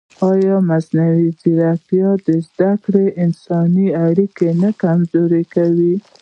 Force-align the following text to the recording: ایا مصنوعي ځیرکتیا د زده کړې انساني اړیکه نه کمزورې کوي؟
ایا 0.29 0.55
مصنوعي 0.69 1.27
ځیرکتیا 1.41 2.09
د 2.25 2.27
زده 2.47 2.71
کړې 2.83 3.05
انساني 3.23 3.87
اړیکه 4.07 4.47
نه 4.61 4.69
کمزورې 4.81 5.43
کوي؟ 5.55 5.95